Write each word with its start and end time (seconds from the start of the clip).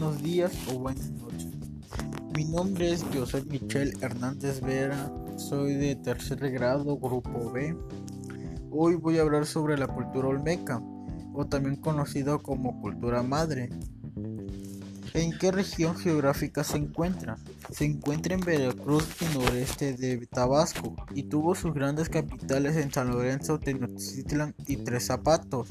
días 0.00 0.52
o 0.72 0.78
buenas 0.78 1.10
noches. 1.10 1.48
Mi 2.34 2.46
nombre 2.46 2.92
es 2.92 3.04
José 3.14 3.44
Michel 3.44 3.92
Hernández 4.00 4.62
Vera, 4.62 5.12
soy 5.36 5.74
de 5.74 5.96
tercer 5.96 6.38
grado, 6.50 6.96
grupo 6.96 7.52
B. 7.52 7.76
Hoy 8.70 8.94
voy 8.94 9.18
a 9.18 9.20
hablar 9.20 9.44
sobre 9.44 9.76
la 9.76 9.86
cultura 9.86 10.28
olmeca, 10.28 10.80
o 11.34 11.44
también 11.44 11.76
conocido 11.76 12.42
como 12.42 12.80
cultura 12.80 13.22
madre. 13.22 13.68
¿En 15.12 15.36
qué 15.38 15.52
región 15.52 15.94
geográfica 15.94 16.64
se 16.64 16.78
encuentra? 16.78 17.36
Se 17.70 17.84
encuentra 17.84 18.34
en 18.34 18.40
Veracruz 18.40 19.06
y 19.20 19.38
noreste 19.38 19.92
de 19.92 20.26
Tabasco 20.26 20.96
y 21.14 21.24
tuvo 21.24 21.54
sus 21.54 21.74
grandes 21.74 22.08
capitales 22.08 22.76
en 22.76 22.90
San 22.90 23.10
Lorenzo, 23.10 23.58
Tenochtitlan 23.58 24.54
y 24.66 24.76
Tres 24.78 25.04
Zapatos. 25.04 25.68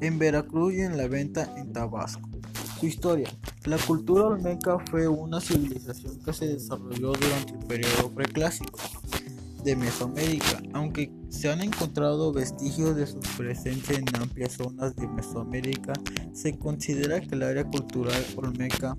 En 0.00 0.18
Veracruz 0.18 0.72
y 0.72 0.80
en 0.80 0.96
la 0.96 1.06
venta 1.06 1.52
en 1.58 1.74
Tabasco. 1.74 2.35
Su 2.78 2.86
historia. 2.86 3.28
La 3.64 3.78
cultura 3.78 4.26
olmeca 4.26 4.78
fue 4.90 5.08
una 5.08 5.40
civilización 5.40 6.18
que 6.22 6.32
se 6.32 6.46
desarrolló 6.46 7.12
durante 7.12 7.52
el 7.52 7.66
periodo 7.66 8.10
preclásico 8.10 8.78
de 9.64 9.74
Mesoamérica, 9.74 10.62
aunque 10.74 11.10
se 11.28 11.50
han 11.50 11.60
encontrado 11.60 12.32
vestigios 12.32 12.94
de 12.94 13.06
su 13.06 13.18
presencia 13.36 13.96
en 13.96 14.04
amplias 14.14 14.52
zonas 14.52 14.94
de 14.94 15.08
Mesoamérica, 15.08 15.92
se 16.32 16.56
considera 16.56 17.20
que 17.20 17.34
el 17.34 17.42
área 17.42 17.64
cultural 17.64 18.24
olmeca, 18.36 18.94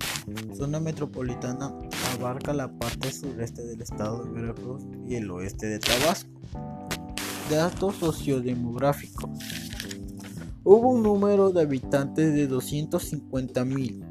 zona 0.54 0.78
metropolitana, 0.78 1.72
abarca 2.14 2.52
la 2.52 2.70
parte 2.70 3.10
sureste 3.12 3.64
del 3.64 3.80
estado 3.80 4.24
de 4.24 4.30
Veracruz 4.30 4.82
y 5.06 5.14
el 5.14 5.30
oeste 5.30 5.68
de 5.68 5.78
Tabasco. 5.78 6.30
Datos 7.48 7.94
sociodemográficos. 7.96 9.30
Hubo 10.64 10.90
un 10.90 11.02
número 11.02 11.50
de 11.50 11.62
habitantes 11.62 12.34
de 12.34 12.48
250.000. 12.48 14.04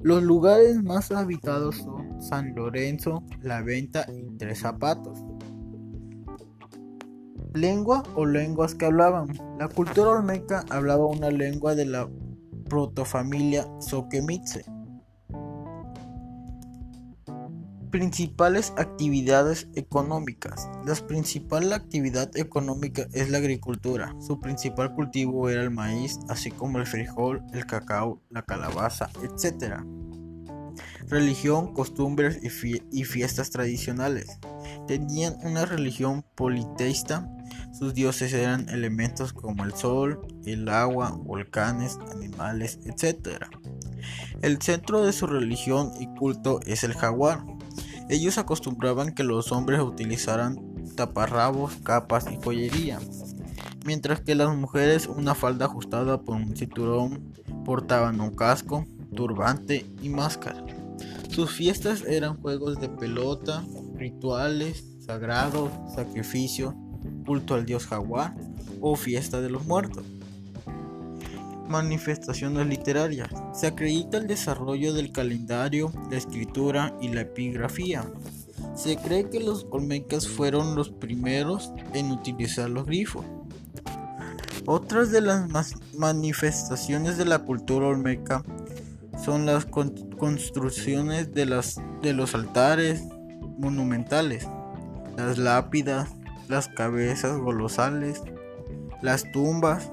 Los 0.00 0.22
lugares 0.22 0.82
más 0.82 1.10
habitados 1.10 1.76
son 1.76 2.22
San 2.22 2.54
Lorenzo, 2.54 3.24
La 3.42 3.62
Venta 3.62 4.06
y 4.08 4.36
Tres 4.38 4.60
Zapatos. 4.60 5.18
Lengua 7.54 8.04
o 8.14 8.24
lenguas 8.24 8.74
que 8.74 8.86
hablaban. 8.86 9.28
La 9.58 9.68
cultura 9.68 10.10
olmeca 10.10 10.64
hablaba 10.70 11.06
una 11.06 11.30
lengua 11.30 11.74
de 11.74 11.86
la 11.86 12.08
protofamilia 12.68 13.66
Soquemitze. 13.80 14.64
Principales 17.98 18.72
actividades 18.76 19.66
económicas. 19.74 20.68
La 20.86 20.94
principal 20.94 21.72
actividad 21.72 22.30
económica 22.36 23.08
es 23.12 23.28
la 23.28 23.38
agricultura. 23.38 24.14
Su 24.20 24.38
principal 24.38 24.94
cultivo 24.94 25.48
era 25.48 25.64
el 25.64 25.72
maíz, 25.72 26.20
así 26.28 26.52
como 26.52 26.78
el 26.78 26.86
frijol, 26.86 27.42
el 27.52 27.66
cacao, 27.66 28.22
la 28.30 28.42
calabaza, 28.42 29.10
etc. 29.24 29.80
Religión, 31.08 31.74
costumbres 31.74 32.38
y, 32.40 33.04
fiestas 33.04 33.50
tradicionales. 33.50 34.38
Tenían 34.86 35.36
una 35.42 35.66
religión 35.66 36.24
politeísta. 36.36 37.28
Sus 37.76 37.94
dioses 37.94 38.32
eran 38.32 38.68
elementos 38.68 39.32
como 39.32 39.64
el 39.64 39.74
sol, 39.74 40.24
el 40.46 40.68
agua, 40.68 41.18
volcanes, 41.20 41.98
animales, 42.12 42.78
etc. 42.84 43.46
El 44.40 44.62
centro 44.62 45.04
de 45.04 45.12
su 45.12 45.26
religión 45.26 45.90
y 45.98 46.06
culto 46.14 46.60
es 46.64 46.84
el 46.84 46.94
jaguar. 46.94 47.42
Ellos 48.08 48.38
acostumbraban 48.38 49.14
que 49.14 49.22
los 49.22 49.52
hombres 49.52 49.80
utilizaran 49.80 50.58
taparrabos, 50.96 51.76
capas 51.82 52.26
y 52.30 52.38
joyería, 52.42 52.98
mientras 53.84 54.20
que 54.20 54.34
las 54.34 54.54
mujeres 54.56 55.06
una 55.06 55.34
falda 55.34 55.66
ajustada 55.66 56.22
por 56.22 56.36
un 56.36 56.56
cinturón, 56.56 57.34
portaban 57.64 58.20
un 58.20 58.34
casco, 58.34 58.86
turbante 59.14 59.86
y 60.02 60.08
máscara. 60.08 60.64
Sus 61.28 61.50
fiestas 61.50 62.02
eran 62.06 62.40
juegos 62.40 62.80
de 62.80 62.88
pelota, 62.88 63.62
rituales, 63.94 64.84
sagrados, 65.00 65.70
sacrificio, 65.94 66.74
culto 67.26 67.54
al 67.54 67.66
dios 67.66 67.86
jaguar 67.86 68.34
o 68.80 68.96
fiesta 68.96 69.40
de 69.40 69.50
los 69.50 69.66
muertos. 69.66 70.04
Manifestaciones 71.68 72.66
literarias. 72.66 73.28
Se 73.52 73.66
acredita 73.66 74.18
el 74.18 74.26
desarrollo 74.26 74.92
del 74.94 75.12
calendario, 75.12 75.92
la 76.10 76.16
escritura 76.16 76.96
y 77.00 77.08
la 77.08 77.22
epigrafía. 77.22 78.04
Se 78.74 78.96
cree 78.96 79.28
que 79.28 79.40
los 79.40 79.66
olmecas 79.70 80.26
fueron 80.26 80.74
los 80.74 80.90
primeros 80.90 81.72
en 81.94 82.10
utilizar 82.10 82.70
los 82.70 82.86
grifos. 82.86 83.24
Otras 84.66 85.10
de 85.10 85.20
las 85.20 85.74
manifestaciones 85.96 87.16
de 87.16 87.24
la 87.24 87.38
cultura 87.38 87.86
olmeca 87.86 88.44
son 89.24 89.46
las 89.46 89.64
construcciones 89.66 91.32
de, 91.34 91.46
las, 91.46 91.80
de 92.02 92.12
los 92.12 92.34
altares 92.34 93.02
monumentales, 93.58 94.46
las 95.16 95.38
lápidas, 95.38 96.10
las 96.48 96.68
cabezas 96.68 97.38
golosales, 97.38 98.22
las 99.02 99.30
tumbas. 99.32 99.90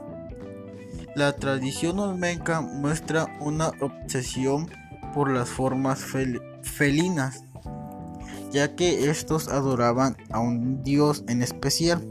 La 1.16 1.32
tradición 1.34 2.00
olmeca 2.00 2.60
muestra 2.60 3.28
una 3.40 3.70
obsesión 3.80 4.70
por 5.14 5.32
las 5.32 5.48
formas 5.48 6.04
felinas, 6.62 7.46
ya 8.52 8.76
que 8.76 9.10
estos 9.10 9.48
adoraban 9.48 10.18
a 10.30 10.42
un 10.42 10.84
dios 10.84 11.24
en 11.30 11.42
especial. 11.42 12.06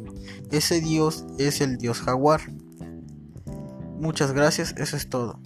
Ese 0.50 0.80
dios 0.80 1.26
es 1.38 1.60
el 1.60 1.76
dios 1.76 2.00
jaguar. 2.00 2.40
Muchas 4.00 4.32
gracias, 4.32 4.74
eso 4.78 4.96
es 4.96 5.10
todo. 5.10 5.38